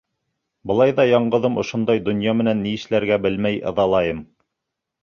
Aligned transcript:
Былай 0.71 0.93
ҙа 0.99 1.05
яңғыҙым 1.09 1.61
ошондай 1.65 2.03
донъя 2.09 2.35
менән 2.41 2.65
ни 2.65 2.75
эшләргә 2.81 3.21
белмәй 3.29 3.65
ыҙалайым. 3.75 4.27